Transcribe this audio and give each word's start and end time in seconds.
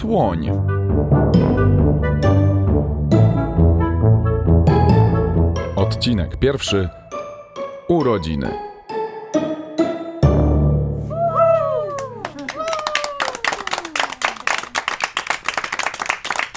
słoń. 0.00 0.50
Odcinek 5.76 6.36
pierwszy. 6.36 6.88
Urodziny. 7.88 8.50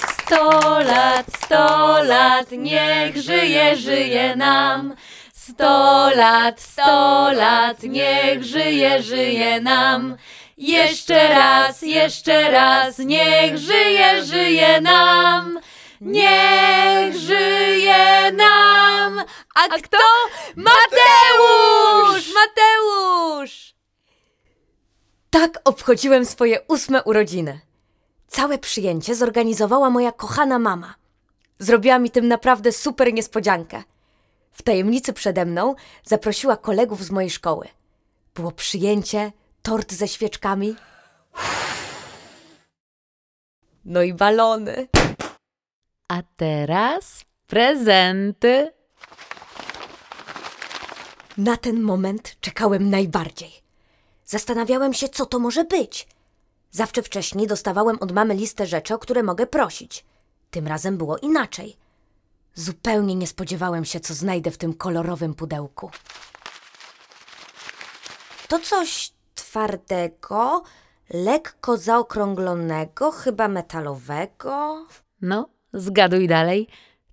Sto 0.08 0.50
lat, 0.80 1.26
sto 1.36 2.02
lat, 2.02 2.50
niech 2.58 3.16
żyje, 3.16 3.76
żyje 3.76 4.36
nam. 4.36 4.94
Sto 5.32 6.10
lat, 6.16 6.60
sto 6.60 7.32
lat, 7.32 7.82
niech 7.82 8.44
żyje, 8.44 9.02
żyje 9.02 9.60
nam. 9.60 10.16
Jeszcze 10.56 11.28
raz, 11.28 11.82
jeszcze 11.82 12.50
raz, 12.50 12.98
niech 12.98 13.58
żyje, 13.58 14.24
żyje 14.24 14.80
nam. 14.80 15.60
Niech 16.00 17.16
żyje 17.16 18.32
nam. 18.32 19.24
A 19.54 19.68
kto? 19.82 19.98
Mateusz! 20.56 22.32
Mateusz! 22.34 23.74
Tak 25.30 25.60
obchodziłem 25.64 26.24
swoje 26.26 26.60
ósme 26.68 27.02
urodziny. 27.02 27.60
Całe 28.28 28.58
przyjęcie 28.58 29.14
zorganizowała 29.14 29.90
moja 29.90 30.12
kochana 30.12 30.58
mama. 30.58 30.94
Zrobiła 31.58 31.98
mi 31.98 32.10
tym 32.10 32.28
naprawdę 32.28 32.72
super 32.72 33.12
niespodziankę. 33.12 33.82
W 34.52 34.62
tajemnicy 34.62 35.12
przede 35.12 35.44
mną 35.44 35.74
zaprosiła 36.04 36.56
kolegów 36.56 37.02
z 37.04 37.10
mojej 37.10 37.30
szkoły. 37.30 37.68
Było 38.34 38.52
przyjęcie, 38.52 39.32
tort 39.64 39.92
ze 39.92 40.08
świeczkami. 40.08 40.76
No 43.84 44.02
i 44.02 44.14
balony. 44.14 44.88
A 46.08 46.22
teraz 46.36 47.24
prezenty. 47.46 48.72
Na 51.38 51.56
ten 51.56 51.82
moment 51.82 52.36
czekałem 52.40 52.90
najbardziej. 52.90 53.52
Zastanawiałem 54.24 54.94
się, 54.94 55.08
co 55.08 55.26
to 55.26 55.38
może 55.38 55.64
być. 55.64 56.08
Zawsze 56.70 57.02
wcześniej 57.02 57.46
dostawałem 57.46 57.98
od 58.00 58.12
mamy 58.12 58.34
listę 58.34 58.66
rzeczy, 58.66 58.94
o 58.94 58.98
które 58.98 59.22
mogę 59.22 59.46
prosić. 59.46 60.04
Tym 60.50 60.66
razem 60.66 60.98
było 60.98 61.18
inaczej. 61.18 61.76
Zupełnie 62.54 63.14
nie 63.14 63.26
spodziewałem 63.26 63.84
się, 63.84 64.00
co 64.00 64.14
znajdę 64.14 64.50
w 64.50 64.58
tym 64.58 64.74
kolorowym 64.74 65.34
pudełku. 65.34 65.90
To 68.48 68.58
coś 68.58 69.12
twardego, 69.34 70.62
lekko 71.10 71.76
zaokrąglonego, 71.76 73.10
chyba 73.10 73.48
metalowego. 73.48 74.86
No, 75.20 75.48
zgaduj 75.72 76.28
dalej. 76.28 76.68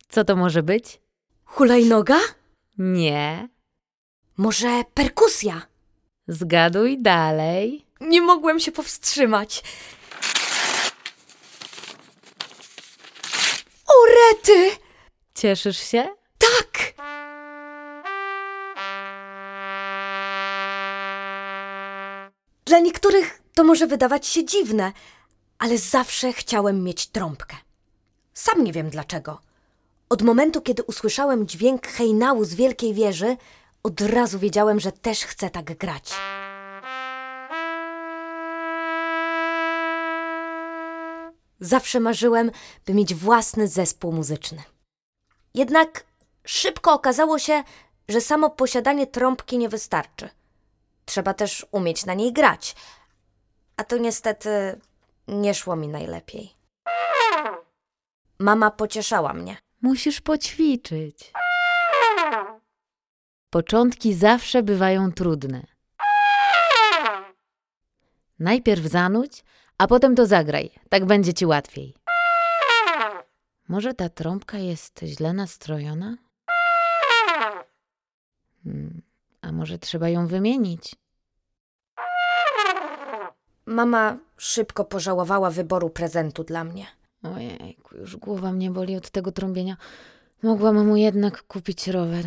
Co 0.09 0.23
to 0.23 0.35
może 0.35 0.63
być? 0.63 1.01
Hulajnoga? 1.45 2.19
Nie. 2.77 3.49
Może 4.37 4.83
perkusja? 4.93 5.61
Zgaduj 6.27 7.01
dalej. 7.01 7.85
Nie 8.01 8.21
mogłem 8.21 8.59
się 8.59 8.71
powstrzymać. 8.71 9.63
O 13.87 14.05
rety! 14.05 14.77
Cieszysz 15.35 15.77
się? 15.77 16.07
Tak! 16.37 16.70
Dla 22.71 22.79
niektórych 22.79 23.41
to 23.53 23.63
może 23.63 23.87
wydawać 23.87 24.27
się 24.27 24.45
dziwne, 24.45 24.91
ale 25.59 25.77
zawsze 25.77 26.33
chciałem 26.33 26.83
mieć 26.83 27.07
trąbkę. 27.07 27.55
Sam 28.33 28.63
nie 28.63 28.73
wiem 28.73 28.89
dlaczego. 28.89 29.41
Od 30.09 30.21
momentu, 30.21 30.61
kiedy 30.61 30.83
usłyszałem 30.83 31.47
dźwięk 31.47 31.87
hejnału 31.87 32.45
z 32.45 32.53
wielkiej 32.53 32.93
wieży, 32.93 33.37
od 33.83 34.01
razu 34.01 34.39
wiedziałem, 34.39 34.79
że 34.79 34.91
też 34.91 35.23
chcę 35.23 35.49
tak 35.49 35.77
grać. 35.77 36.13
Zawsze 41.59 41.99
marzyłem, 41.99 42.51
by 42.85 42.93
mieć 42.93 43.15
własny 43.15 43.67
zespół 43.67 44.11
muzyczny. 44.11 44.63
Jednak 45.53 46.03
szybko 46.45 46.93
okazało 46.93 47.39
się, 47.39 47.63
że 48.09 48.21
samo 48.21 48.49
posiadanie 48.49 49.07
trąbki 49.07 49.57
nie 49.57 49.69
wystarczy. 49.69 50.29
Trzeba 51.05 51.33
też 51.33 51.65
umieć 51.71 52.05
na 52.05 52.13
niej 52.13 52.33
grać. 52.33 52.75
A 53.77 53.83
to 53.83 53.97
niestety 53.97 54.81
nie 55.27 55.53
szło 55.53 55.75
mi 55.75 55.87
najlepiej. 55.87 56.53
Mama 58.39 58.71
pocieszała 58.71 59.33
mnie. 59.33 59.57
Musisz 59.81 60.21
poćwiczyć. 60.21 61.33
Początki 63.49 64.13
zawsze 64.13 64.63
bywają 64.63 65.11
trudne. 65.11 65.61
Najpierw 68.39 68.85
zanuć, 68.85 69.43
a 69.77 69.87
potem 69.87 70.15
to 70.15 70.25
zagraj. 70.25 70.69
Tak 70.89 71.05
będzie 71.05 71.33
ci 71.33 71.45
łatwiej. 71.45 71.95
Może 73.67 73.93
ta 73.93 74.09
trąbka 74.09 74.57
jest 74.57 74.99
źle 75.03 75.33
nastrojona? 75.33 76.17
Hmm, 78.63 79.01
a 79.51 79.53
może 79.53 79.77
trzeba 79.79 80.09
ją 80.09 80.27
wymienić? 80.27 80.95
Mama 83.65 84.17
szybko 84.37 84.85
pożałowała 84.85 85.49
wyboru 85.49 85.89
prezentu 85.89 86.43
dla 86.43 86.63
mnie. 86.63 86.87
Ojejku, 87.35 87.95
już 87.97 88.15
głowa 88.17 88.51
mnie 88.51 88.71
boli 88.71 88.95
od 88.95 89.09
tego 89.09 89.31
trąbienia. 89.31 89.77
Mogłam 90.43 90.87
mu 90.87 90.95
jednak 90.95 91.43
kupić 91.43 91.87
rower. 91.87 92.25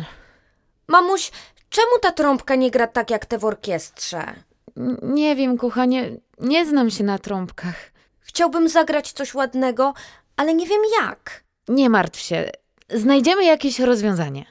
Mamuś, 0.87 1.31
czemu 1.69 1.91
ta 2.01 2.11
trąbka 2.11 2.55
nie 2.55 2.71
gra 2.71 2.87
tak 2.87 3.09
jak 3.11 3.25
te 3.25 3.37
w 3.37 3.45
orkiestrze? 3.45 4.33
N- 4.77 4.97
Nie 5.03 5.35
wiem, 5.35 5.57
kochanie, 5.57 6.11
nie 6.39 6.65
znam 6.65 6.89
się 6.89 7.03
na 7.03 7.19
trąbkach. 7.19 7.91
Chciałbym 8.19 8.69
zagrać 8.69 9.11
coś 9.11 9.33
ładnego, 9.33 9.93
ale 10.37 10.53
nie 10.53 10.67
wiem 10.67 10.81
jak. 11.01 11.43
Nie 11.67 11.89
martw 11.89 12.19
się, 12.19 12.49
znajdziemy 12.89 13.45
jakieś 13.45 13.79
rozwiązanie. 13.79 14.45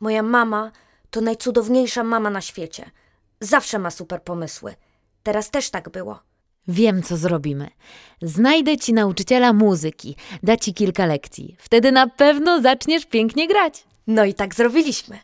Moja 0.00 0.22
mama 0.22 0.72
to 1.10 1.20
najcudowniejsza 1.20 2.04
mama 2.04 2.30
na 2.30 2.40
świecie. 2.40 2.90
Zawsze 3.40 3.78
ma 3.78 3.90
super 3.90 4.22
pomysły. 4.22 4.74
Teraz 5.22 5.50
też 5.50 5.70
tak 5.70 5.88
było. 5.88 6.20
Wiem, 6.68 7.02
co 7.02 7.16
zrobimy. 7.16 7.70
Znajdę 8.22 8.76
ci 8.76 8.92
nauczyciela 8.92 9.52
muzyki, 9.52 10.16
da 10.42 10.56
ci 10.56 10.74
kilka 10.74 11.06
lekcji. 11.06 11.56
Wtedy 11.58 11.92
na 11.92 12.06
pewno 12.08 12.62
zaczniesz 12.62 13.06
pięknie 13.06 13.48
grać. 13.48 13.84
No 14.06 14.24
i 14.24 14.34
tak 14.34 14.54
zrobiliśmy. 14.54 15.18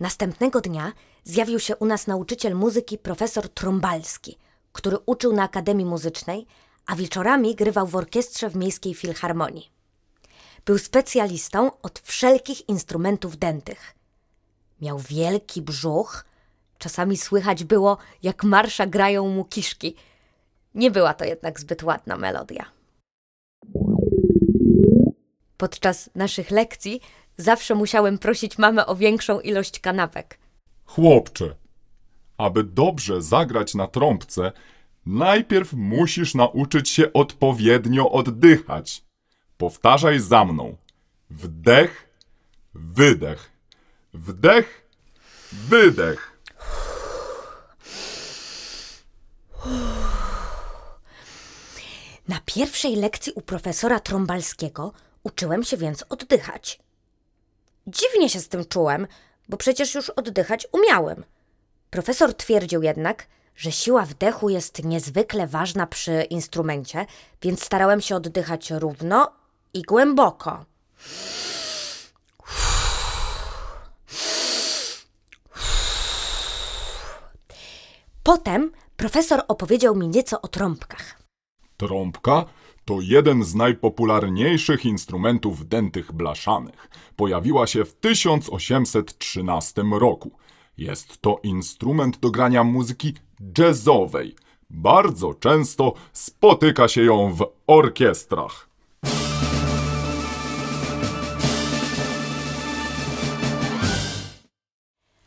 Następnego 0.00 0.60
dnia 0.60 0.92
zjawił 1.24 1.60
się 1.60 1.76
u 1.76 1.86
nas 1.86 2.06
nauczyciel 2.06 2.54
muzyki 2.54 2.98
profesor 2.98 3.48
Trąbalski, 3.48 4.38
który 4.72 4.96
uczył 5.06 5.32
na 5.32 5.42
Akademii 5.42 5.86
Muzycznej, 5.86 6.46
a 6.86 6.96
wieczorami 6.96 7.54
grywał 7.54 7.86
w 7.86 7.96
orkiestrze 7.96 8.50
w 8.50 8.56
Miejskiej 8.56 8.94
Filharmonii. 8.94 9.70
Był 10.64 10.78
specjalistą 10.78 11.70
od 11.82 11.98
wszelkich 11.98 12.68
instrumentów 12.68 13.36
dętych. 13.36 13.95
Miał 14.80 14.98
wielki 14.98 15.62
brzuch, 15.62 16.24
czasami 16.78 17.16
słychać 17.16 17.64
było, 17.64 17.98
jak 18.22 18.44
marsza 18.44 18.86
grają 18.86 19.28
mu 19.28 19.44
kiszki. 19.44 19.94
Nie 20.74 20.90
była 20.90 21.14
to 21.14 21.24
jednak 21.24 21.60
zbyt 21.60 21.82
ładna 21.82 22.16
melodia. 22.16 22.64
Podczas 25.56 26.10
naszych 26.14 26.50
lekcji 26.50 27.00
zawsze 27.36 27.74
musiałem 27.74 28.18
prosić 28.18 28.58
mamę 28.58 28.86
o 28.86 28.96
większą 28.96 29.40
ilość 29.40 29.80
kanapek. 29.80 30.38
Chłopcze, 30.84 31.54
aby 32.38 32.64
dobrze 32.64 33.22
zagrać 33.22 33.74
na 33.74 33.86
trąbce, 33.86 34.52
najpierw 35.06 35.72
musisz 35.72 36.34
nauczyć 36.34 36.90
się 36.90 37.12
odpowiednio 37.12 38.10
oddychać. 38.10 39.04
Powtarzaj 39.58 40.20
za 40.20 40.44
mną. 40.44 40.76
Wdech, 41.30 42.08
wydech. 42.74 43.55
Wdech, 44.16 44.82
wydech. 45.52 46.32
Na 52.28 52.40
pierwszej 52.44 52.96
lekcji 52.96 53.32
u 53.32 53.40
profesora 53.40 54.00
Trąbalskiego 54.00 54.92
uczyłem 55.22 55.64
się 55.64 55.76
więc 55.76 56.04
oddychać. 56.08 56.78
Dziwnie 57.86 58.28
się 58.28 58.40
z 58.40 58.48
tym 58.48 58.64
czułem, 58.64 59.06
bo 59.48 59.56
przecież 59.56 59.94
już 59.94 60.10
oddychać 60.10 60.66
umiałem. 60.72 61.24
Profesor 61.90 62.34
twierdził 62.34 62.82
jednak, 62.82 63.26
że 63.56 63.72
siła 63.72 64.02
wdechu 64.02 64.48
jest 64.48 64.84
niezwykle 64.84 65.46
ważna 65.46 65.86
przy 65.86 66.22
instrumencie, 66.22 67.06
więc 67.42 67.64
starałem 67.64 68.00
się 68.00 68.16
oddychać 68.16 68.70
równo 68.70 69.32
i 69.74 69.82
głęboko. 69.82 70.64
Potem 78.26 78.70
profesor 78.96 79.42
opowiedział 79.48 79.96
mi 79.96 80.08
nieco 80.08 80.40
o 80.42 80.48
trąbkach. 80.48 81.22
Trąbka 81.76 82.44
To 82.84 82.98
jeden 83.00 83.44
z 83.44 83.54
najpopularniejszych 83.54 84.84
instrumentów 84.84 85.68
dętych 85.68 86.12
blaszanych. 86.12 86.88
Pojawiła 87.16 87.66
się 87.66 87.84
w 87.84 87.94
1813 87.94 89.82
roku. 89.92 90.30
Jest 90.78 91.18
to 91.18 91.40
instrument 91.42 92.18
do 92.18 92.30
grania 92.30 92.64
muzyki 92.64 93.14
jazzowej. 93.58 94.36
Bardzo 94.70 95.34
często 95.34 95.94
spotyka 96.12 96.88
się 96.88 97.02
ją 97.02 97.34
w 97.34 97.46
orkiestrach. 97.66 98.68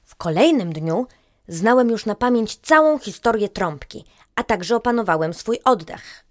W 0.04 0.16
kolejnym 0.18 0.74
dniu 0.74 1.07
znałem 1.50 1.90
już 1.90 2.06
na 2.06 2.16
pamięć 2.16 2.57
całą 2.57 3.00
historię 3.00 3.50
trąbki, 3.50 4.06
a 4.36 4.44
także 4.44 4.75
opanowałem 4.75 5.34
swój 5.34 5.60
oddech. 5.66 6.25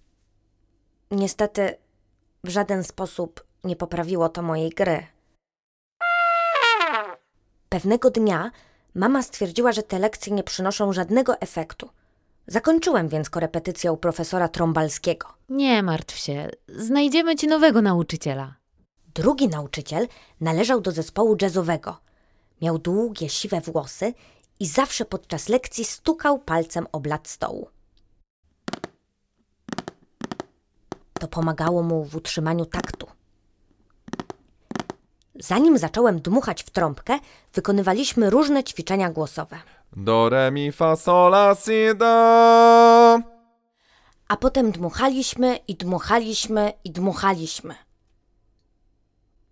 Niestety, 1.11 1.77
w 2.45 2.49
żaden 2.49 2.85
sposób 2.85 3.45
nie 3.65 3.77
poprawiło 3.77 4.29
to 4.29 4.43
mojej 4.43 4.71
gry. 4.71 5.07
Pewnego 7.69 8.11
dnia 8.11 8.51
mama 8.95 9.23
stwierdziła, 9.23 9.73
że 9.73 9.83
te 9.83 9.99
lekcje 9.99 10.33
nie 10.33 10.43
przynoszą 10.43 10.93
żadnego 10.93 11.41
efektu. 11.41 11.91
Zakończyłem 12.47 13.09
więc 13.09 13.31
korepetycję 13.31 13.93
u 13.93 13.97
profesora 13.97 14.49
Trąbalskiego. 14.49 15.29
Nie 15.49 15.83
martw 15.83 16.17
się, 16.17 16.51
znajdziemy 16.69 17.37
ci 17.37 17.47
nowego 17.47 17.83
nauczyciela. 17.83 18.55
Drugi 19.15 19.49
nauczyciel 19.49 20.09
należał 20.41 20.81
do 20.81 20.93
zespołu 20.93 21.37
jazzowego. 21.43 21.99
Miał 22.63 22.79
długie, 22.79 23.29
siwe 23.29 23.61
włosy 23.61 24.15
i 24.61 24.67
zawsze 24.67 25.05
podczas 25.05 25.49
lekcji 25.49 25.85
stukał 25.85 26.39
palcem 26.39 26.87
o 26.93 27.01
blat 27.01 27.29
stołu. 27.29 27.69
To 31.21 31.29
pomagało 31.29 31.83
mu 31.83 32.05
w 32.05 32.17
utrzymaniu 32.17 32.67
taktu. 32.67 33.07
Zanim 35.35 35.79
zacząłem 35.79 36.21
dmuchać 36.21 36.63
w 36.63 36.71
trąbkę, 36.71 37.19
wykonywaliśmy 37.55 38.31
różne 38.31 38.65
ćwiczenia 38.65 39.11
głosowe. 39.11 39.59
Do, 39.97 40.27
re, 40.27 40.51
mi, 40.51 40.73
fa, 40.73 40.97
sol, 40.97 41.33
la, 41.33 41.55
si, 41.55 41.97
do. 41.97 42.07
A 44.29 44.37
potem 44.41 44.73
dmuchaliśmy 44.73 45.57
i 45.57 45.75
dmuchaliśmy 45.75 46.73
i 46.85 46.91
dmuchaliśmy. 46.91 47.75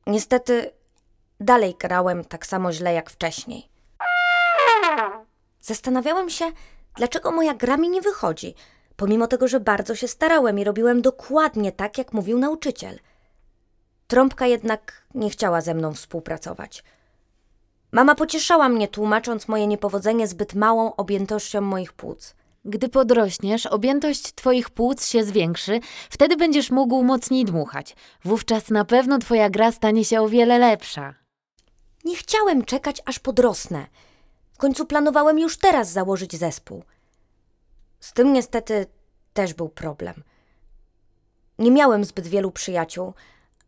Niestety 0.06 0.70
dalej 1.40 1.76
grałem 1.80 2.24
tak 2.24 2.46
samo 2.46 2.72
źle 2.72 2.92
jak 2.92 3.10
wcześniej. 3.10 3.68
Zastanawiałem 5.66 6.30
się, 6.30 6.44
dlaczego 6.96 7.32
moja 7.32 7.54
gra 7.54 7.76
mi 7.76 7.88
nie 7.88 8.02
wychodzi, 8.02 8.54
pomimo 8.96 9.26
tego, 9.26 9.48
że 9.48 9.60
bardzo 9.60 9.94
się 9.94 10.08
starałem 10.08 10.58
i 10.58 10.64
robiłem 10.64 11.02
dokładnie 11.02 11.72
tak, 11.72 11.98
jak 11.98 12.12
mówił 12.12 12.38
nauczyciel. 12.38 12.98
Trąbka 14.06 14.46
jednak 14.46 15.06
nie 15.14 15.30
chciała 15.30 15.60
ze 15.60 15.74
mną 15.74 15.94
współpracować. 15.94 16.84
Mama 17.92 18.14
pocieszała 18.14 18.68
mnie, 18.68 18.88
tłumacząc 18.88 19.48
moje 19.48 19.66
niepowodzenie 19.66 20.26
zbyt 20.26 20.54
małą 20.54 20.96
objętością 20.96 21.60
moich 21.60 21.92
płuc. 21.92 22.34
Gdy 22.64 22.88
podrośniesz, 22.88 23.66
objętość 23.66 24.34
twoich 24.34 24.70
płuc 24.70 25.06
się 25.06 25.24
zwiększy, 25.24 25.80
wtedy 26.10 26.36
będziesz 26.36 26.70
mógł 26.70 27.02
mocniej 27.02 27.44
dmuchać. 27.44 27.96
Wówczas 28.24 28.70
na 28.70 28.84
pewno 28.84 29.18
twoja 29.18 29.50
gra 29.50 29.72
stanie 29.72 30.04
się 30.04 30.20
o 30.20 30.28
wiele 30.28 30.58
lepsza. 30.58 31.14
Nie 32.04 32.16
chciałem 32.16 32.64
czekać, 32.64 33.02
aż 33.06 33.18
podrosnę. 33.18 33.86
W 34.56 34.58
końcu 34.58 34.86
planowałem 34.86 35.38
już 35.38 35.58
teraz 35.58 35.92
założyć 35.92 36.36
zespół. 36.36 36.82
Z 38.00 38.12
tym 38.12 38.32
niestety 38.32 38.86
też 39.34 39.54
był 39.54 39.68
problem. 39.68 40.22
Nie 41.58 41.70
miałem 41.70 42.04
zbyt 42.04 42.26
wielu 42.26 42.50
przyjaciół, 42.50 43.14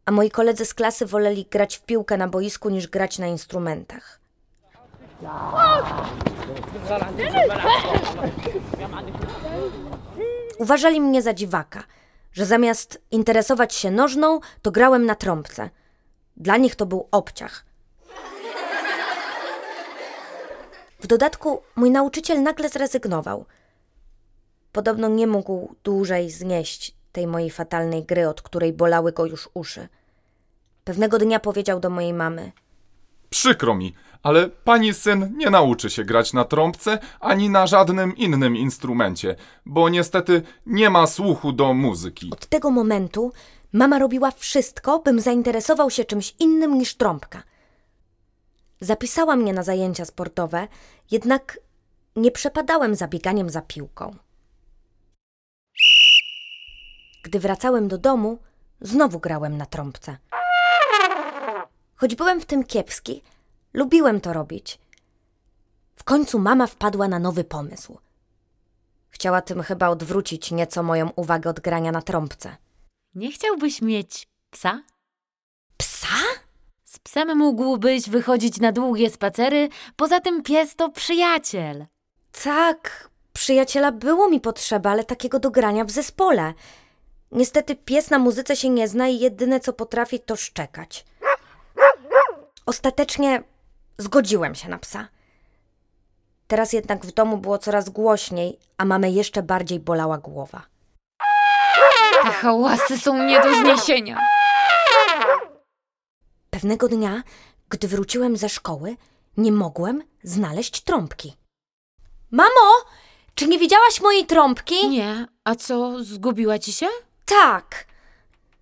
a 0.04 0.10
moi 0.10 0.30
koledzy 0.30 0.64
z 0.64 0.74
klasy 0.74 1.06
woleli 1.06 1.46
grać 1.50 1.76
w 1.76 1.82
piłkę 1.82 2.16
na 2.16 2.28
boisku 2.28 2.70
niż 2.70 2.88
grać 2.88 3.18
na 3.18 3.26
instrumentach. 3.26 4.20
Uważali 10.58 11.00
mnie 11.00 11.22
za 11.22 11.34
dziwaka, 11.34 11.82
że 12.32 12.46
zamiast 12.46 13.02
interesować 13.10 13.74
się 13.74 13.90
nożną, 13.90 14.40
to 14.62 14.70
grałem 14.70 15.06
na 15.06 15.14
trąbce. 15.14 15.70
Dla 16.36 16.56
nich 16.56 16.76
to 16.76 16.86
był 16.86 17.08
obciach. 17.10 17.67
W 21.00 21.06
dodatku 21.06 21.62
mój 21.76 21.90
nauczyciel 21.90 22.42
nagle 22.42 22.68
zrezygnował. 22.68 23.44
Podobno 24.72 25.08
nie 25.08 25.26
mógł 25.26 25.74
dłużej 25.84 26.30
znieść 26.30 26.94
tej 27.12 27.26
mojej 27.26 27.50
fatalnej 27.50 28.04
gry, 28.04 28.28
od 28.28 28.42
której 28.42 28.72
bolały 28.72 29.12
go 29.12 29.26
już 29.26 29.48
uszy. 29.54 29.88
Pewnego 30.84 31.18
dnia 31.18 31.40
powiedział 31.40 31.80
do 31.80 31.90
mojej 31.90 32.12
mamy: 32.12 32.52
Przykro 33.30 33.74
mi, 33.74 33.94
ale 34.22 34.48
pani 34.48 34.94
syn 34.94 35.34
nie 35.36 35.50
nauczy 35.50 35.90
się 35.90 36.04
grać 36.04 36.32
na 36.32 36.44
trąbce 36.44 36.98
ani 37.20 37.50
na 37.50 37.66
żadnym 37.66 38.16
innym 38.16 38.56
instrumencie, 38.56 39.36
bo 39.66 39.88
niestety 39.88 40.42
nie 40.66 40.90
ma 40.90 41.06
słuchu 41.06 41.52
do 41.52 41.74
muzyki. 41.74 42.30
Od 42.32 42.46
tego 42.46 42.70
momentu 42.70 43.32
mama 43.72 43.98
robiła 43.98 44.30
wszystko, 44.30 44.98
bym 44.98 45.20
zainteresował 45.20 45.90
się 45.90 46.04
czymś 46.04 46.34
innym 46.38 46.78
niż 46.78 46.94
trąbka. 46.94 47.42
Zapisała 48.80 49.36
mnie 49.36 49.52
na 49.52 49.62
zajęcia 49.62 50.04
sportowe, 50.04 50.68
jednak 51.10 51.60
nie 52.16 52.30
przepadałem 52.30 52.94
za 52.94 53.08
bieganiem 53.08 53.50
za 53.50 53.62
piłką. 53.62 54.16
Gdy 57.22 57.40
wracałem 57.40 57.88
do 57.88 57.98
domu, 57.98 58.38
znowu 58.80 59.20
grałem 59.20 59.56
na 59.56 59.66
trąbce. 59.66 60.16
Choć 61.96 62.14
byłem 62.14 62.40
w 62.40 62.46
tym 62.46 62.64
kiepski, 62.64 63.22
lubiłem 63.72 64.20
to 64.20 64.32
robić. 64.32 64.78
W 65.94 66.04
końcu 66.04 66.38
mama 66.38 66.66
wpadła 66.66 67.08
na 67.08 67.18
nowy 67.18 67.44
pomysł. 67.44 67.98
Chciała 69.10 69.42
tym 69.42 69.62
chyba 69.62 69.88
odwrócić 69.88 70.50
nieco 70.50 70.82
moją 70.82 71.10
uwagę 71.10 71.50
od 71.50 71.60
grania 71.60 71.92
na 71.92 72.02
trąbce. 72.02 72.56
Nie 73.14 73.32
chciałbyś 73.32 73.82
mieć 73.82 74.28
psa? 74.50 74.82
Z 76.88 76.98
psem 76.98 77.38
mógłbyś 77.38 78.10
wychodzić 78.10 78.60
na 78.60 78.72
długie 78.72 79.10
spacery, 79.10 79.68
poza 79.96 80.20
tym 80.20 80.42
pies 80.42 80.76
to 80.76 80.88
przyjaciel. 80.88 81.86
Tak, 82.44 83.10
przyjaciela 83.32 83.92
było 83.92 84.28
mi 84.28 84.40
potrzeba, 84.40 84.90
ale 84.90 85.04
takiego 85.04 85.38
do 85.38 85.50
grania 85.50 85.84
w 85.84 85.90
zespole. 85.90 86.54
Niestety 87.32 87.76
pies 87.76 88.10
na 88.10 88.18
muzyce 88.18 88.56
się 88.56 88.68
nie 88.68 88.88
zna 88.88 89.08
i 89.08 89.18
jedyne 89.18 89.60
co 89.60 89.72
potrafi 89.72 90.20
to 90.20 90.36
szczekać. 90.36 91.04
Ostatecznie 92.66 93.42
zgodziłem 93.98 94.54
się 94.54 94.68
na 94.68 94.78
psa. 94.78 95.08
Teraz 96.46 96.72
jednak 96.72 97.06
w 97.06 97.12
domu 97.12 97.38
było 97.38 97.58
coraz 97.58 97.88
głośniej, 97.88 98.58
a 98.78 98.84
mamę 98.84 99.10
jeszcze 99.10 99.42
bardziej 99.42 99.80
bolała 99.80 100.18
głowa. 100.18 100.62
Te 102.22 102.30
hałasy 102.30 102.98
są 102.98 103.22
nie 103.22 103.40
do 103.40 103.54
zniesienia. 103.54 104.37
Pewnego 106.58 106.88
dnia, 106.88 107.22
gdy 107.68 107.88
wróciłem 107.88 108.36
ze 108.36 108.48
szkoły, 108.48 108.96
nie 109.36 109.52
mogłem 109.52 110.02
znaleźć 110.22 110.80
trąbki. 110.80 111.36
Mamo, 112.30 112.84
czy 113.34 113.48
nie 113.48 113.58
widziałaś 113.58 114.00
mojej 114.00 114.26
trąbki? 114.26 114.88
Nie, 114.88 115.26
a 115.44 115.54
co, 115.54 116.04
zgubiła 116.04 116.58
ci 116.58 116.72
się? 116.72 116.86
Tak. 117.26 117.86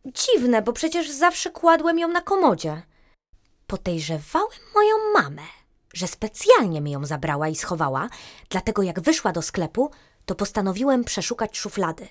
Dziwne, 0.04 0.62
bo 0.62 0.72
przecież 0.72 1.10
zawsze 1.10 1.50
kładłem 1.50 1.98
ją 1.98 2.08
na 2.08 2.20
komodzie. 2.20 2.82
Podejrzewałem 3.66 4.60
moją 4.74 4.94
mamę, 5.14 5.46
że 5.94 6.08
specjalnie 6.08 6.80
mi 6.80 6.90
ją 6.90 7.04
zabrała 7.04 7.48
i 7.48 7.56
schowała, 7.56 8.08
dlatego 8.50 8.82
jak 8.82 9.00
wyszła 9.00 9.32
do 9.32 9.42
sklepu, 9.42 9.90
to 10.26 10.34
postanowiłem 10.34 11.04
przeszukać 11.04 11.58
szuflady. 11.58 12.08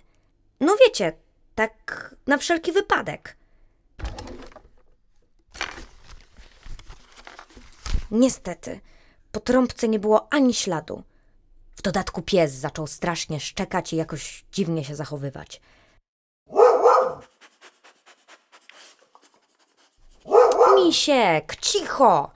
No 0.59 0.75
wiecie, 0.85 1.13
tak 1.55 2.15
na 2.27 2.37
wszelki 2.37 2.71
wypadek. 2.71 3.37
Niestety, 8.11 8.79
po 9.31 9.39
trąbce 9.39 9.87
nie 9.87 9.99
było 9.99 10.33
ani 10.33 10.53
śladu. 10.53 11.03
W 11.75 11.81
dodatku 11.81 12.21
pies 12.21 12.53
zaczął 12.53 12.87
strasznie 12.87 13.39
szczekać 13.39 13.93
i 13.93 13.95
jakoś 13.95 14.45
dziwnie 14.51 14.85
się 14.85 14.95
zachowywać. 14.95 15.61
Misiek, 20.75 21.55
cicho! 21.55 22.31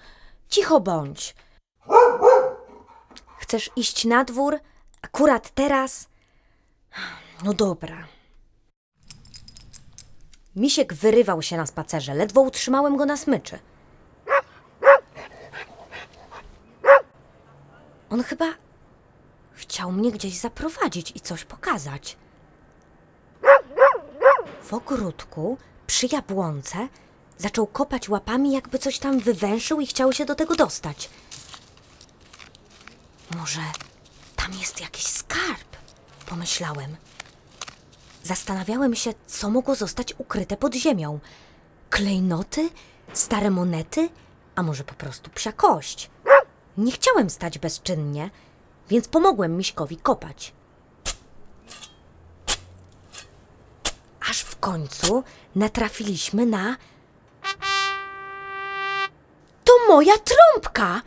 Cicho 0.49 0.79
bądź. 0.79 1.35
Chcesz 3.37 3.69
iść 3.75 4.05
na 4.05 4.23
dwór? 4.23 4.59
Akurat 5.01 5.49
teraz? 5.49 6.07
No 7.43 7.53
dobra. 7.53 8.07
Misiek 10.55 10.93
wyrywał 10.93 11.41
się 11.41 11.57
na 11.57 11.65
spacerze, 11.65 12.13
ledwo 12.13 12.41
utrzymałem 12.41 12.97
go 12.97 13.05
na 13.05 13.17
smyczy. 13.17 13.59
On 18.09 18.23
chyba 18.23 18.45
chciał 19.53 19.91
mnie 19.91 20.11
gdzieś 20.11 20.37
zaprowadzić 20.37 21.11
i 21.15 21.21
coś 21.21 21.45
pokazać. 21.45 22.17
W 24.63 24.73
ogródku, 24.73 25.57
przy 25.87 26.07
jabłonce, 26.11 26.87
zaczął 27.37 27.67
kopać 27.67 28.09
łapami, 28.09 28.51
jakby 28.51 28.79
coś 28.79 28.99
tam 28.99 29.19
wywęszył 29.19 29.81
i 29.81 29.87
chciał 29.87 30.13
się 30.13 30.25
do 30.25 30.35
tego 30.35 30.55
dostać. 30.55 31.09
Może 33.37 33.61
tam 34.35 34.53
jest 34.53 34.81
jakiś 34.81 35.05
skarb, 35.05 35.77
pomyślałem. 36.25 36.95
Zastanawiałem 38.23 38.95
się, 38.95 39.13
co 39.27 39.49
mogło 39.49 39.75
zostać 39.75 40.13
ukryte 40.17 40.57
pod 40.57 40.75
ziemią. 40.75 41.19
Klejnoty, 41.89 42.69
stare 43.13 43.49
monety, 43.51 44.09
a 44.55 44.63
może 44.63 44.83
po 44.83 44.93
prostu 44.93 45.29
psia 45.29 45.51
kość. 45.51 46.09
Nie 46.79 46.91
chciałem 46.91 47.29
stać 47.29 47.59
bezczynnie, 47.59 48.29
więc 48.89 49.07
pomogłem 49.07 49.57
Miśkowi 49.57 49.97
kopać. 49.97 50.53
Aż 54.29 54.41
w 54.41 54.59
końcu 54.59 55.23
natrafiliśmy 55.55 56.45
na. 56.45 56.75
To 59.63 59.73
moja 59.87 60.13
trąbka! 60.17 61.01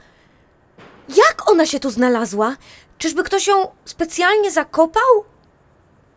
Jak 1.08 1.50
ona 1.50 1.66
się 1.66 1.80
tu 1.80 1.90
znalazła? 1.90 2.56
Czyżby 2.98 3.22
ktoś 3.22 3.46
ją 3.46 3.68
specjalnie 3.84 4.50
zakopał? 4.50 5.24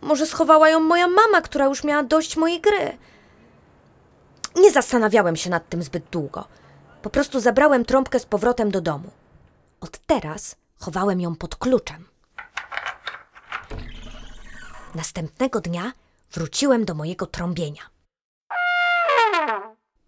Może 0.01 0.25
schowała 0.25 0.69
ją 0.69 0.79
moja 0.79 1.07
mama, 1.07 1.41
która 1.41 1.65
już 1.65 1.83
miała 1.83 2.03
dość 2.03 2.37
mojej 2.37 2.61
gry. 2.61 2.97
Nie 4.55 4.71
zastanawiałem 4.71 5.35
się 5.35 5.49
nad 5.49 5.69
tym 5.69 5.83
zbyt 5.83 6.03
długo. 6.11 6.47
Po 7.01 7.09
prostu 7.09 7.39
zabrałem 7.39 7.85
trąbkę 7.85 8.19
z 8.19 8.25
powrotem 8.25 8.71
do 8.71 8.81
domu. 8.81 9.11
Od 9.85 9.97
teraz 9.97 10.55
chowałem 10.79 11.21
ją 11.21 11.35
pod 11.35 11.55
kluczem. 11.55 12.07
Następnego 14.95 15.61
dnia 15.61 15.91
wróciłem 16.31 16.85
do 16.85 16.93
mojego 16.93 17.25
trąbienia. 17.25 17.81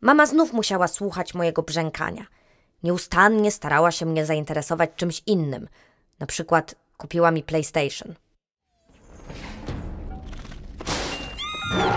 Mama 0.01 0.25
znów 0.25 0.53
musiała 0.53 0.87
słuchać 0.87 1.33
mojego 1.33 1.63
brzękania. 1.63 2.25
Nieustannie 2.83 3.51
starała 3.51 3.91
się 3.91 4.05
mnie 4.05 4.25
zainteresować 4.25 4.89
czymś 4.95 5.23
innym. 5.25 5.67
Na 6.19 6.27
przykład 6.27 6.75
kupiła 6.97 7.31
mi 7.31 7.43
PlayStation. 7.43 8.15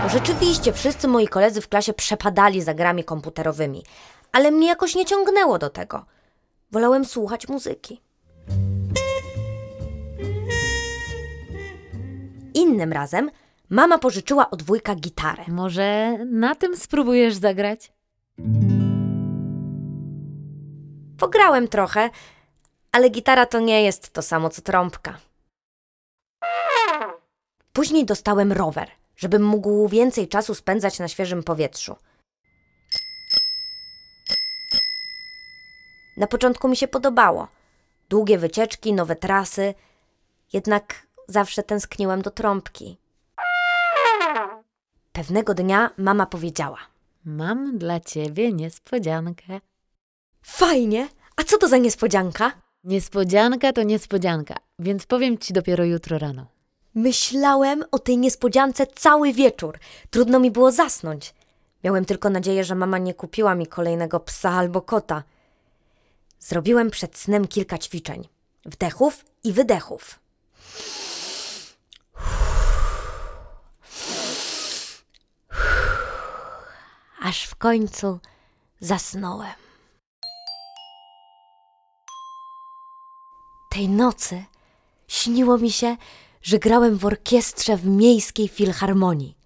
Rzeczywiście 0.06 0.72
wszyscy 0.72 1.08
moi 1.08 1.28
koledzy 1.28 1.60
w 1.60 1.68
klasie 1.68 1.92
przepadali 1.92 2.62
za 2.62 2.74
grami 2.74 3.04
komputerowymi, 3.04 3.84
ale 4.32 4.50
mnie 4.50 4.68
jakoś 4.68 4.94
nie 4.94 5.04
ciągnęło 5.04 5.58
do 5.58 5.70
tego. 5.70 6.04
Wolałem 6.72 7.04
słuchać 7.04 7.48
muzyki. 7.48 8.00
Innym 12.54 12.92
razem 12.92 13.30
mama 13.70 13.98
pożyczyła 13.98 14.50
od 14.50 14.62
wujka 14.62 14.94
gitarę. 14.94 15.44
Może 15.48 16.18
na 16.24 16.54
tym 16.54 16.76
spróbujesz 16.76 17.34
zagrać? 17.34 17.92
Pograłem 21.18 21.68
trochę, 21.68 22.10
ale 22.92 23.08
gitara 23.08 23.46
to 23.46 23.60
nie 23.60 23.82
jest 23.82 24.12
to 24.12 24.22
samo 24.22 24.50
co 24.50 24.62
trąbka. 24.62 25.18
Później 27.72 28.04
dostałem 28.04 28.52
rower, 28.52 28.88
żebym 29.16 29.42
mógł 29.42 29.88
więcej 29.88 30.28
czasu 30.28 30.54
spędzać 30.54 30.98
na 30.98 31.08
świeżym 31.08 31.42
powietrzu. 31.42 31.96
Na 36.20 36.26
początku 36.26 36.68
mi 36.68 36.76
się 36.76 36.88
podobało. 36.88 37.48
Długie 38.08 38.38
wycieczki, 38.38 38.92
nowe 38.92 39.16
trasy, 39.16 39.74
jednak 40.52 41.06
zawsze 41.28 41.62
tęskniłem 41.62 42.22
do 42.22 42.30
trąbki. 42.30 42.96
Pewnego 45.12 45.54
dnia 45.54 45.90
mama 45.96 46.26
powiedziała: 46.26 46.78
Mam 47.24 47.78
dla 47.78 48.00
ciebie 48.00 48.52
niespodziankę. 48.52 49.60
Fajnie, 50.42 51.08
a 51.36 51.44
co 51.44 51.58
to 51.58 51.68
za 51.68 51.76
niespodzianka? 51.76 52.52
Niespodzianka 52.84 53.72
to 53.72 53.82
niespodzianka, 53.82 54.54
więc 54.78 55.06
powiem 55.06 55.38
ci 55.38 55.52
dopiero 55.52 55.84
jutro 55.84 56.18
rano. 56.18 56.46
Myślałem 56.94 57.84
o 57.90 57.98
tej 57.98 58.18
niespodziance 58.18 58.86
cały 58.86 59.32
wieczór. 59.32 59.78
Trudno 60.10 60.40
mi 60.40 60.50
było 60.50 60.72
zasnąć. 60.72 61.34
Miałem 61.84 62.04
tylko 62.04 62.30
nadzieję, 62.30 62.64
że 62.64 62.74
mama 62.74 62.98
nie 62.98 63.14
kupiła 63.14 63.54
mi 63.54 63.66
kolejnego 63.66 64.20
psa 64.20 64.50
albo 64.50 64.82
kota. 64.82 65.22
Zrobiłem 66.40 66.90
przed 66.90 67.16
snem 67.16 67.48
kilka 67.48 67.78
ćwiczeń. 67.78 68.28
Wdechów 68.64 69.24
i 69.44 69.52
wydechów. 69.52 70.20
Aż 77.22 77.44
w 77.44 77.54
końcu 77.54 78.18
zasnąłem. 78.80 79.52
Tej 83.70 83.88
nocy 83.88 84.44
śniło 85.08 85.58
mi 85.58 85.70
się, 85.70 85.96
że 86.42 86.58
grałem 86.58 86.96
w 86.96 87.04
orkiestrze 87.04 87.76
w 87.76 87.86
miejskiej 87.86 88.48
filharmonii. 88.48 89.36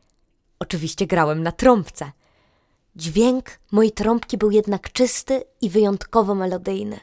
Oczywiście 0.59 1.07
grałem 1.07 1.43
na 1.43 1.53
trąbce. 1.53 2.13
Dźwięk 2.97 3.45
mojej 3.73 3.93
trąbki 3.93 4.39
był 4.39 4.51
jednak 4.51 4.93
czysty 4.93 5.45
i 5.61 5.71
wyjątkowo 5.71 6.35
melodyjny. 6.35 7.01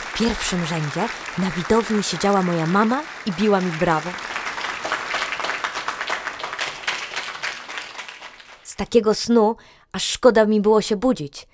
W 0.00 0.18
pierwszym 0.18 0.66
rzędzie 0.66 1.08
na 1.38 1.50
widowni 1.50 2.02
siedziała 2.02 2.42
moja 2.42 2.66
mama 2.66 3.02
i 3.26 3.32
biła 3.32 3.60
mi 3.60 3.70
brawo. 3.70 4.10
Takiego 8.76 9.14
snu 9.14 9.56
aż 9.92 10.04
szkoda 10.04 10.46
mi 10.46 10.60
było 10.60 10.82
się 10.82 10.96
budzić. 10.96 11.48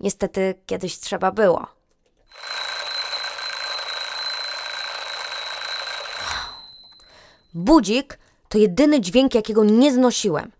Niestety 0.00 0.54
kiedyś 0.66 0.98
trzeba 0.98 1.32
było. 1.32 1.66
Budzik 7.54 8.18
to 8.48 8.58
jedyny 8.58 9.00
dźwięk, 9.00 9.34
jakiego 9.34 9.64
nie 9.64 9.92
znosiłem. 9.92 10.52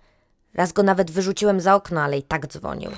Raz 0.55 0.73
go 0.73 0.83
nawet 0.83 1.11
wyrzuciłem 1.11 1.61
za 1.61 1.75
okno, 1.75 2.03
ale 2.03 2.19
i 2.19 2.23
tak 2.23 2.47
dzwonił. 2.47 2.91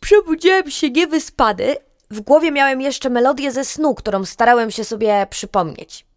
Przebudziłem 0.00 0.70
się 0.70 0.90
niewyspany. 0.90 1.76
W 2.10 2.20
głowie 2.20 2.52
miałem 2.52 2.80
jeszcze 2.80 3.10
melodię 3.10 3.52
ze 3.52 3.64
snu, 3.64 3.94
którą 3.94 4.24
starałem 4.24 4.70
się 4.70 4.84
sobie 4.84 5.26
przypomnieć. 5.30 6.07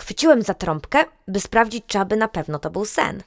Chwyciłem 0.00 0.42
za 0.42 0.54
trąbkę, 0.54 1.04
by 1.28 1.40
sprawdzić, 1.40 1.84
czy 1.86 1.98
aby 1.98 2.16
na 2.16 2.28
pewno 2.28 2.58
to 2.58 2.70
był 2.70 2.84
sen. 2.84 3.22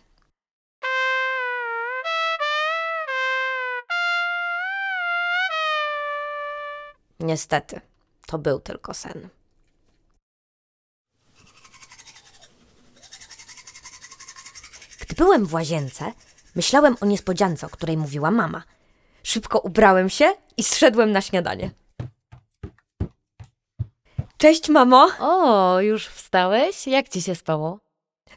Niestety, 7.19 7.81
to 8.27 8.37
był 8.37 8.59
tylko 8.59 8.93
sen. 8.93 9.29
Gdy 14.99 15.15
byłem 15.15 15.45
w 15.45 15.53
łazience, 15.53 16.13
myślałem 16.55 16.95
o 17.01 17.05
niespodziance, 17.05 17.67
o 17.67 17.69
której 17.69 17.97
mówiła 17.97 18.31
mama. 18.31 18.63
Szybko 19.23 19.59
ubrałem 19.59 20.09
się 20.09 20.33
i 20.57 20.63
zszedłem 20.63 21.11
na 21.11 21.21
śniadanie. 21.21 21.80
Cześć, 24.41 24.69
mamo! 24.69 25.07
O, 25.19 25.81
już 25.81 26.07
wstałeś? 26.07 26.87
Jak 26.87 27.09
ci 27.09 27.21
się 27.21 27.35
spało? 27.35 27.79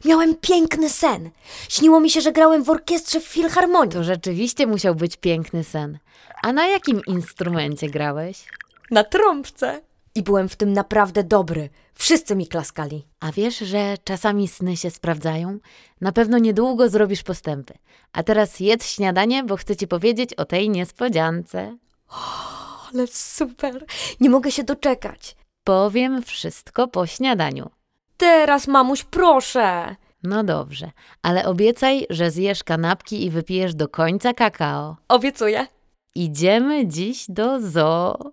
Miałem 0.05 0.35
piękny 0.35 0.89
sen. 0.89 1.29
Śniło 1.69 1.99
mi 1.99 2.09
się, 2.09 2.21
że 2.21 2.31
grałem 2.31 2.63
w 2.63 2.69
orkiestrze 2.69 3.19
w 3.19 3.23
filharmonii. 3.23 3.91
To 3.91 4.03
rzeczywiście 4.03 4.67
musiał 4.67 4.95
być 4.95 5.17
piękny 5.17 5.63
sen. 5.63 5.99
A 6.43 6.53
na 6.53 6.67
jakim 6.67 7.01
instrumencie 7.07 7.89
grałeś? 7.89 8.45
Na 8.91 9.03
trąbce. 9.03 9.81
I 10.15 10.23
byłem 10.23 10.49
w 10.49 10.55
tym 10.55 10.73
naprawdę 10.73 11.23
dobry. 11.23 11.69
Wszyscy 11.93 12.35
mi 12.35 12.47
klaskali. 12.47 13.05
A 13.19 13.31
wiesz, 13.31 13.57
że 13.57 13.97
czasami 14.03 14.47
sny 14.47 14.77
się 14.77 14.91
sprawdzają? 14.91 15.59
Na 16.01 16.11
pewno 16.11 16.37
niedługo 16.37 16.89
zrobisz 16.89 17.23
postępy. 17.23 17.73
A 18.13 18.23
teraz 18.23 18.59
jedz 18.59 18.87
śniadanie, 18.87 19.43
bo 19.43 19.57
chcę 19.57 19.75
ci 19.75 19.87
powiedzieć 19.87 20.33
o 20.33 20.45
tej 20.45 20.69
niespodziance. 20.69 21.77
Ale 22.93 23.07
super. 23.07 23.85
Nie 24.19 24.29
mogę 24.29 24.51
się 24.51 24.63
doczekać. 24.63 25.35
Powiem 25.65 26.23
wszystko 26.23 26.87
po 26.87 27.07
śniadaniu. 27.07 27.69
Teraz, 28.17 28.67
mamuś, 28.67 29.03
proszę. 29.03 29.95
No 30.23 30.43
dobrze, 30.43 30.91
ale 31.21 31.45
obiecaj, 31.45 32.05
że 32.09 32.31
zjesz 32.31 32.63
kanapki 32.63 33.25
i 33.25 33.29
wypijesz 33.29 33.75
do 33.75 33.87
końca 33.89 34.33
kakao. 34.33 34.97
Obiecuję. 35.07 35.67
Idziemy 36.15 36.87
dziś 36.87 37.25
do 37.29 37.59
zoo. 37.61 38.31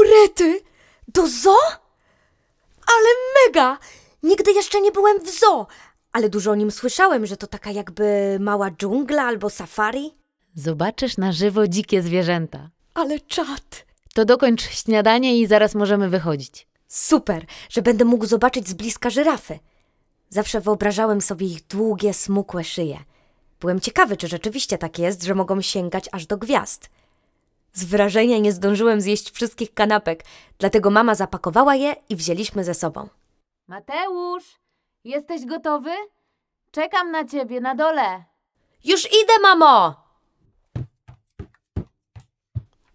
Urety! 0.00 0.60
Do 1.08 1.26
zoo? 1.26 1.56
Ale 2.86 3.08
mega! 3.46 3.78
Nigdy 4.22 4.52
jeszcze 4.52 4.80
nie 4.80 4.92
byłem 4.92 5.20
w 5.20 5.30
zoo, 5.30 5.66
ale 6.12 6.28
dużo 6.28 6.50
o 6.50 6.54
nim 6.54 6.70
słyszałem, 6.70 7.26
że 7.26 7.36
to 7.36 7.46
taka 7.46 7.70
jakby 7.70 8.36
mała 8.40 8.70
dżungla 8.70 9.22
albo 9.22 9.50
safari. 9.50 10.14
Zobaczysz 10.54 11.16
na 11.16 11.32
żywo 11.32 11.68
dzikie 11.68 12.02
zwierzęta. 12.02 12.70
Ale 12.94 13.20
czad! 13.20 13.86
To 14.14 14.24
dokończ 14.24 14.62
śniadanie 14.62 15.38
i 15.38 15.46
zaraz 15.46 15.74
możemy 15.74 16.08
wychodzić. 16.08 16.66
Super, 16.94 17.44
że 17.68 17.82
będę 17.82 18.04
mógł 18.04 18.26
zobaczyć 18.26 18.68
z 18.68 18.74
bliska 18.74 19.10
żyrafy. 19.10 19.58
Zawsze 20.28 20.60
wyobrażałem 20.60 21.20
sobie 21.20 21.46
ich 21.46 21.66
długie, 21.66 22.14
smukłe 22.14 22.64
szyje. 22.64 22.98
Byłem 23.60 23.80
ciekawy, 23.80 24.16
czy 24.16 24.28
rzeczywiście 24.28 24.78
tak 24.78 24.98
jest, 24.98 25.22
że 25.22 25.34
mogą 25.34 25.62
sięgać 25.62 26.08
aż 26.12 26.26
do 26.26 26.36
gwiazd. 26.36 26.90
Z 27.72 27.84
wrażenia 27.84 28.38
nie 28.38 28.52
zdążyłem 28.52 29.00
zjeść 29.00 29.30
wszystkich 29.30 29.74
kanapek, 29.74 30.24
dlatego 30.58 30.90
mama 30.90 31.14
zapakowała 31.14 31.74
je 31.74 31.96
i 32.08 32.16
wzięliśmy 32.16 32.64
ze 32.64 32.74
sobą. 32.74 33.08
Mateusz, 33.68 34.60
jesteś 35.04 35.46
gotowy? 35.46 35.90
Czekam 36.70 37.10
na 37.10 37.24
ciebie 37.24 37.60
na 37.60 37.74
dole. 37.74 38.24
Już 38.84 39.04
idę, 39.04 39.32
mamo! 39.42 39.94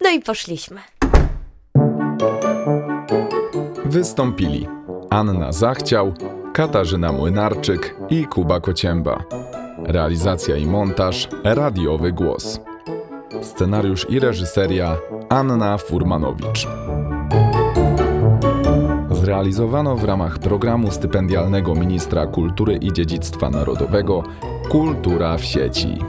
No 0.01 0.09
i 0.09 0.19
poszliśmy. 0.19 0.81
Wystąpili 3.89 4.67
Anna 5.09 5.51
Zachciał, 5.51 6.13
Katarzyna 6.53 7.11
Młynarczyk 7.11 7.95
i 8.09 8.25
Kuba 8.25 8.59
Kocięba. 8.59 9.23
Realizacja 9.83 10.55
i 10.55 10.65
montaż 10.65 11.29
Radiowy 11.43 12.11
Głos. 12.11 12.59
Scenariusz 13.41 14.09
i 14.09 14.19
reżyseria 14.19 14.97
Anna 15.29 15.77
Furmanowicz. 15.77 16.67
Zrealizowano 19.11 19.95
w 19.95 20.03
ramach 20.03 20.39
programu 20.39 20.91
stypendialnego 20.91 21.75
Ministra 21.75 22.27
Kultury 22.27 22.75
i 22.75 22.93
Dziedzictwa 22.93 23.49
Narodowego 23.49 24.23
Kultura 24.69 25.37
w 25.37 25.43
sieci. 25.43 25.99